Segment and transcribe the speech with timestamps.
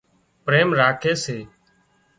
[0.45, 1.37] پريم راکي سي